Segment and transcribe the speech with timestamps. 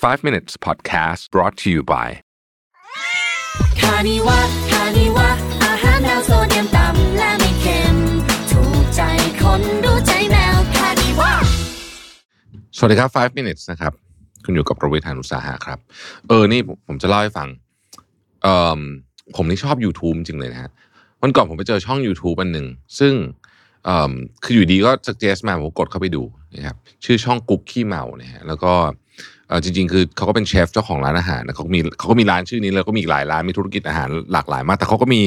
[0.00, 2.08] 5 minutes podcast brought to you by
[3.80, 4.38] คานิวะ
[4.70, 5.28] คานิวะ
[5.64, 7.96] อาหารแนวโซเดียมต่ำและไม่เค็ม
[8.50, 9.00] ถูกใจ
[9.40, 11.32] คนรู้ใจแมวคานิวะ
[12.76, 13.92] สวัสดีครับ 5 minutes นะครับ
[14.44, 15.78] คุณอยู่กับประวิทยานุสาหะครับ
[16.28, 17.48] เออ นี่ผมผมจะเล่าให้ฟัง
[18.42, 18.80] เอ่อ
[19.36, 20.70] ผมนี่ชอบ YouTube จริงเลยนะฮะ
[21.22, 22.66] วันก่อนผมไปเจอช่อง YouTube อันหนึ่ง
[22.98, 23.14] ซึ่ง
[23.84, 24.12] เอ่อ
[24.44, 26.22] คืออยู่ดีก็ suggest มาผมกดเข้าไปดู
[26.56, 28.99] นะครับชื่อช่องกุ๊กขี้เมานะฮะแล้วก็เออ
[29.64, 35.22] จริงๆ คือเขาก็เป็นเชฟเจ้าของร้านอาหารนะเขาก็มีเขาก็มีร้านชื่อนี้แล้วก็มีอีกหลายร้านมีธุรกิจอาหารหลากหลายมาก แต่เขาก็มี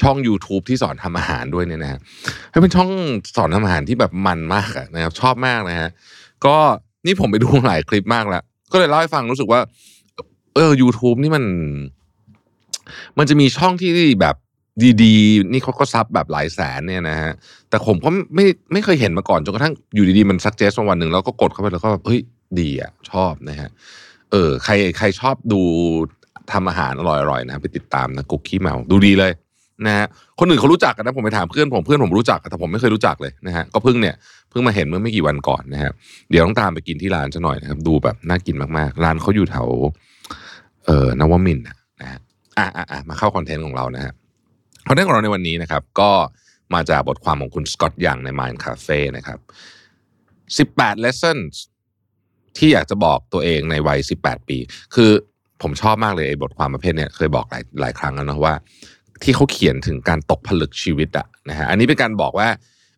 [0.00, 2.00] ช่อง YouTube ที่สอนทำอาหารด้วยเนี่ยนะฮะ
[2.50, 2.90] ให้เป็นช่อง
[3.36, 5.88] สอนทำอาหารที่แบบมันมากนะครับชอบมากนะฮะ
[6.46, 6.56] ก็
[7.06, 9.60] นี่ผมไปดูหลายคลิปมากแล้ว ก็เลยเล่าให้ฟังรู้สึกว่า
[10.54, 11.44] เออ YouTube นี่มัน
[13.18, 13.90] มันจะมีช่องที่
[14.20, 14.36] แบบ
[15.02, 17.32] ดีๆ นี่เขาก็ซับแบบหลายแสนเนี่ยนะฮะ
[17.68, 22.20] แต่ผมก็ไม่ไม่เคยเห็นมาก่อนจนกระทั่งอยู่ดีๆ มันซักเจสวันหนึ่งแล้วก็กดเข้าไปแล้วก็แบบเฮ้ย
[22.60, 23.70] ดีอะชอบนะฮะ
[24.32, 25.60] เออใครใครชอบดู
[26.52, 29.32] ทำอาหารอร่อยๆนะไปติดตามนะกุ๊กขี้เมาดูดีเลย
[29.86, 30.06] นะฮะ
[30.38, 34.14] คนอื่นเขารู้จักกันนะผมไปถามเพื่อนผมเพื่อนผมรู้จักแต่ผมไม่เคยรู้จักเลยนะฮะก็เพิ่งเนี่ย
[34.50, 35.90] เพิ่งมาเห็นเมื่อไม่กี่วันก่อนนะฮะ
[36.30, 39.68] เดี๋ยวต้องตามไปกินที่ร้านซะหน่อยนะครับดูแบบน่ากินมากๆ ร้านเขาอยู่แถว
[40.86, 42.20] เอ่อนวมินนะนะฮะ
[42.58, 44.12] อะอะอะมาเข้าคอนเทนต์ของเรานะฮะ
[44.88, 46.10] คอนเทนต์ของเราในวันนี้นะครับ ก็
[46.74, 49.38] มาจากบทความของคุณสกอตยังใน Mind Cafe นะครับ
[50.76, 51.52] 18 lessons
[52.58, 54.58] ที่อยากจะบอกตัวเองในวัย 18 ปี
[54.94, 55.10] คือ
[55.62, 58.54] ผมชอบมากเลยไอ้บทความประเภทเนี้ยเคยบอกหลายหลายครั้งแล้วนะว่า
[59.22, 62.48] ที่เขาเขียนถึงการตกผลึกชีวิตอะนะฮะอันนี้เป็นการบอกว่า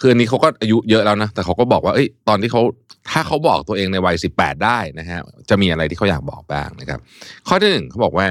[0.00, 2.62] คืออันนี้เขาก็อายุเยอะแล้วนะแต่เขาก็บอกว่าเอ้ยตอนที่เขา
[3.10, 7.00] ถ้าเขาบอกตัวเองในวัย 18 ได้นะฮะจะมีอะไรที่เขาอยากบอกบ้างนะครับ
[7.48, 8.26] ข้อที่หนึ่งเขาบอกว่า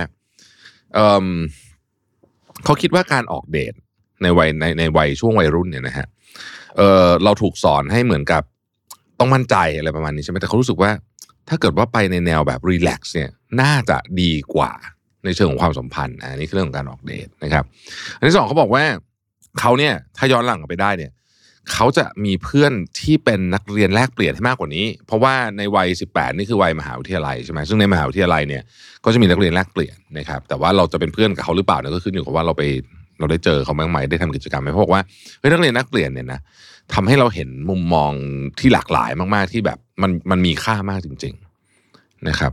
[0.94, 1.28] เออ
[2.66, 3.74] เขาคิดว่าการออกเดท
[4.24, 6.08] ในวัยในในวัยช่วงวัยรุ่นเนี่ยนะฮะ
[6.78, 8.44] เออเราถูกสอนให้เหมือนกับ
[9.20, 10.92] ต้องมั่นใจอะไรประมาณนี้ใช่ไหมแต่เขารู้สึกว่า
[11.50, 13.30] ถ้าเกิดว่าไปในแนวแบบรีแลกซ์เนี่ย
[13.62, 14.72] น่าจะดีกว่า
[15.26, 17.64] ในเชิงของความสัมพันธ์อันนี้คือเรื่องของการออกเดทนะครับ
[18.18, 18.84] อันที่สองเขาบอกว่า
[19.60, 21.12] เขาเนี่ยถ้าย้อนหลังไปได้เนี่ย
[21.74, 28.64] เขาจะมีเพื่อนที่เป็นนักเรียนแลกเปลี่ยนให้มากกว่านี้ เพราะว่าในวัย 18 นี่คือวัยมหาวิทยาลัยใช่ไหมซึ่งในมหาวิทยาลัยเนี่ย
[29.06, 32.64] ก็จะมีนักเรียนแลกเปลี่ยนนะครับแต่ว่าเราจะเป็นเพื่อนกับเขาหรือเปล่าเนี่ยก็ขึ้นอยู่กับว่าเราไป
[33.20, 35.02] เราได้เจอเขาบ้างไหมได้ทำกิจกรรมไหมเพราะบอกว่า
[35.40, 36.40] เฮ้ยนักเรียนแลกเปลี่ยนเนี่ยนะ
[36.94, 38.12] ทำให้เราเห็นมุมมอง
[38.60, 41.34] ที่หลากหลายมาก ๆ ที่แบบมันมันมีค่ามากจริง
[41.80, 42.52] ๆนะครับ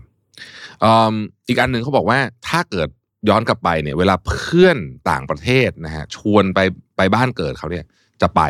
[1.48, 2.18] อีกอันหนึ่งเขาบอกว่า
[2.48, 2.88] ถ้าเกิด
[3.28, 4.76] ย้อนกลับไปเนี่ยเวลาเพื่อน
[5.10, 6.60] ต่างประเทศนะฮะชวนไป
[6.96, 7.84] ไปบ้านเกิดเขาเนี่ย
[8.22, 8.42] จะไป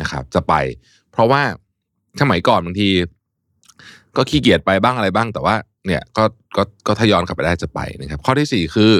[0.00, 0.54] นะครับ จะไป
[1.12, 1.42] เพราะว่า
[2.20, 2.88] สมัยก่อนบางที
[4.16, 5.54] ก็ขี้เกียจไปบ้างอะไรบ้าง แต่ว่า
[5.86, 6.24] เนี่ยก็
[6.56, 8.92] ก็ก็ถ้าย้อนกลับไปได้จะไปนะครับ ข้อที่สี่คือ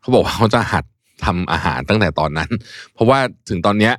[0.00, 0.84] เขาบอกว่าเขาจะหัด
[1.24, 2.50] ทำอาหารตั้งแต่ตอนนั้น
[2.92, 3.94] เพราะว่าถึงตอนเนี้ย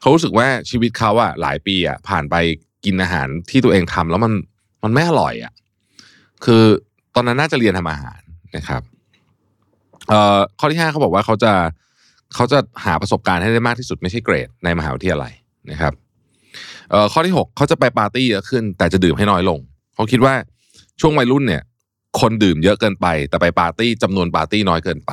[0.00, 2.34] เขารู้สึกว่าชีวิตเขาอะหลายปีอะผ่านไป
[2.84, 4.32] กินอาหารที่ตัวเองทำแล้วมัน
[4.84, 5.52] มันไม่อร่อยอะ
[6.44, 6.62] คือ
[7.14, 8.20] ตอนนั้นน่าจะเรียนทำอาหาร
[8.56, 8.82] นะครับ
[10.08, 11.52] เอ่อข้อที่ห้าเขาบอกว่าเขาจะ
[12.34, 15.32] เขาจะหาประสบการณ์ให้ได้มากที่สุดไม่ใช่เกรด ในมหาวิทยาลัย
[15.70, 15.92] นะครับ
[16.90, 19.58] เอ่อข้อที่หกเขาจะไปปาร์ตี้เยอะขึ้น แต่จะดื่มให้น้อยลง
[19.94, 20.34] เขาคิดว่า
[21.00, 21.62] ช่วงวัยรุ่นเนี่ย
[22.20, 25.12] คนดื่มเยอะเกินไป แต่ไปปาร์ตี้จำนวนปาร์ตี้น้อยเกินไป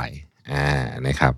[0.51, 0.67] อ่า
[1.07, 1.33] นะครับ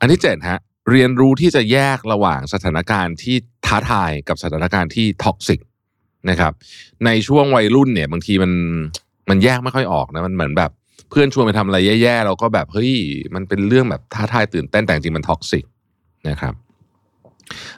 [0.00, 0.60] อันที่เจ็ดฮะ
[0.90, 3.36] เรียนรู้ที่จะแยกระหว่างสถานการณ์ที่
[3.66, 5.60] ท้าทายกับสถานการณ์ที่ toxic
[6.30, 6.52] นะครับ
[7.06, 8.52] ในช่วงวัยรุ่นเนี่ย บางทีมัน
[9.30, 10.70] มันแยกไม่ค่อยออกนะมันเหมือนแบบ
[11.10, 12.92] เพื่อนชวนไปทำอะไรแย่ๆเราก็แบบเฮ้ย
[13.34, 15.64] มันเป็นเรื่องแบบท้าทายตื่นเต้นแต่จริงมัน toxic
[16.28, 16.54] นะครับ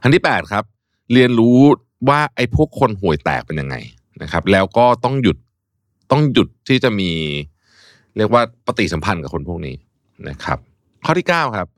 [0.03, 0.65] อันที่แปดครับ
[1.13, 1.59] เรียนรู้
[2.09, 3.77] ว่าไอ้พวกคนห่วยแตกเป็นยังไง
[4.23, 5.37] นะครับ แล้วก็ต้องหยุด
[6.15, 7.11] ต้องหยุดที่จะมี
[8.17, 9.77] เรียกว่าปฏิสัมพันธ์กับคนพวกนี้
[10.29, 10.59] นะครับ
[11.05, 11.69] ข้อที่เก้าครับ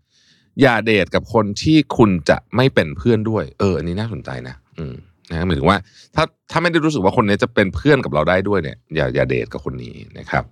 [0.63, 4.95] อย่าเดทกับคนที่คุณจะไม่เป็นเพื่อนด้วย เออ อันนี้น่าสนใจนะ อืม
[5.31, 5.79] นะหมายถึงว่า
[6.15, 10.45] ถ้าถ้าไม่ได้รู้สึกว่าคนนี้จะเป็นเพื่อนกับเราได้ด้วยเนี่ย อย่าอย่าเดทกับคนนี้นะครับ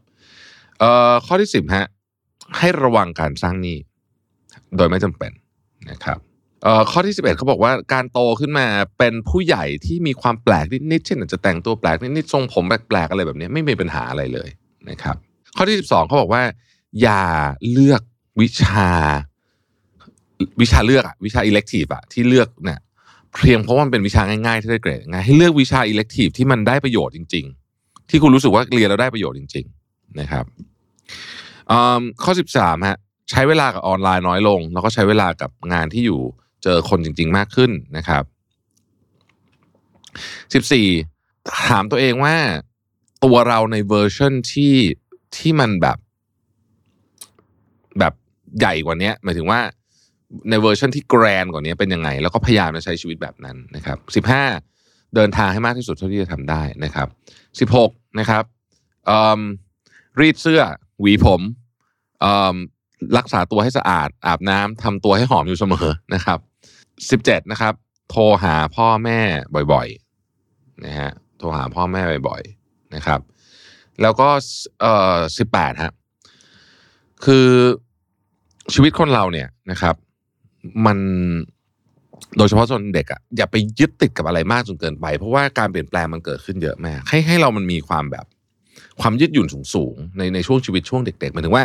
[0.78, 1.87] เอ่อข้อที่สิบฮะ
[2.59, 3.77] ให้ระวังการสร้างหนี้
[4.77, 5.33] โดยไม่จำเป็น
[5.91, 6.19] นะครับ
[6.91, 8.67] ข้อที่สิบเอ็ดเขาบอกว่าการโตขึ้นมา
[8.99, 14.49] เป็นผู้ใหญ่ที่มีความแปลกนิดๆเช่นอาจจะแต่งตัวแปลกนิดๆทรงผมแปลกๆอะไรแบบนี้ไม่มีปัญหาอะไรเลย
[14.91, 15.17] นะครับ
[15.56, 16.43] ข้อที่สิบสองเขาบอกว่า
[17.03, 17.23] อย่า
[17.73, 18.03] เลือก
[18.41, 18.91] วิชา
[20.61, 22.81] วิชาเลือกอะวิชา elective อะที่เลือกเนี่ย
[23.35, 27.44] เพียงเพราะว่ามันเป็นวิชาง่ายๆที่ได้เกรดง่ายให้เลือกวิชา elective ที่มันได้ประโยชน์จริง
[27.79, 30.44] ๆ ที่คุณรู้สึกว่าเรียนแล้วได้ประโยชน์จริง ๆ นะครับ
[32.23, 32.99] ข้อสิบสามฮะ
[33.31, 36.23] ใช้เวลากับออนไลน์น้อยลง แล้วก็ใช้เวลากับงานที่อยู่
[36.64, 38.25] เจอคนจริง ๆ มากขึ้นนะครับ
[40.55, 40.87] สิบสี่
[41.66, 42.37] ถามตัวเองว่า
[43.25, 44.75] ตัวเราในเวอร์ชันที่
[45.37, 45.99] ที่มันแบบ
[47.99, 48.14] แบบ
[48.58, 49.61] ใหญ่กว่านี้หมายถึงว่า
[50.50, 54.44] ในเวอร์ชันที่แกรนกว่านี้เป็นยังไง แล้วก็พยายามจะใช้ชีวิตแบบนั้นนะครับสิบห้า
[55.14, 57.08] เดินทางให้มากที่สุดเท่าที่จะทำได้นะครับ
[57.81, 58.44] 16 นะครับ
[60.20, 60.62] รีดเสื้อ
[61.00, 61.40] หวีผม
[62.20, 62.56] เอิ่ม
[63.19, 66.38] รักษาตัวให้สะอาด อาบน้ำทำตัวให้หอมอยู่เสมอนะครับ
[66.99, 67.75] 17นะครับ
[68.11, 69.20] โทรหาพ่อแม่
[69.73, 73.20] บ่อยๆนะฮะโทรหาพ่อแม่บ่อยๆนะครับ
[74.02, 74.29] แล้วก็
[74.81, 75.19] เอ่อ
[75.50, 75.93] 18ฮะ
[77.25, 77.49] คือ
[78.75, 79.94] ชีวิตคนเราเนี่ยนะครับ
[80.87, 80.99] มัน
[82.37, 88.26] โดยเฉพาะส่วนเด็กอะอย่าไปยึดติดกับอะไรมากจนเกินไป เพราะว่าการเปลี่ยนแปลงมันเกิดขึ้นเยอะมากให้ให้เรามันมีความแบบ
[89.00, 91.64] ความยืดหยุ่นสูงๆในในช่วงชีวิตช่วงเด็กๆหมายถึงว่า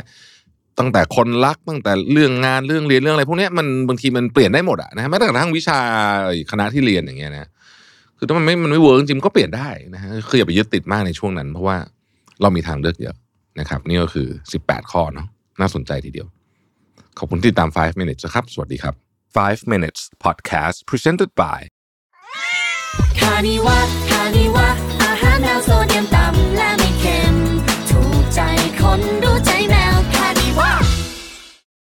[0.80, 5.80] ตั้งแต่คนรักตั้งแต่เรื่องงานเรื่องเรียนเรื่องอะไรพวกนี้มันบางทีมันเปลี่ยนได้หมดอะนะฮะแม้แต่กระทั่งวิชา
[6.52, 7.50] คณะที่เรียนอย่างเงี้ยนะ
[8.18, 11.78] คือถ้ามันไม่มันไม่ work จริงก็เปลี่ยนได้นะฮะคืออย่าไปยึดติดมากในช่วงนั้น เพราะว่า
[12.42, 13.16] เรามีทางเลือกเยอะ
[13.60, 14.28] นะครับ นี่ก็คือ
[14.60, 15.28] 18 ข้อเนาะ
[15.60, 16.28] น่าสนใจทีเดียว
[17.20, 18.94] ขอบคุณที่ตาม 5 minutes ครับ สวัสดีครับ
[19.36, 21.60] 5 minutes podcast presented by
[23.20, 23.80] คานิวะ
[24.10, 24.68] คานิวะ
[25.04, 27.36] อาหารแนวโซเดียมต่ำและไม่เค็ม
[27.90, 28.40] ถูกใจ
[28.80, 29.29] คนด้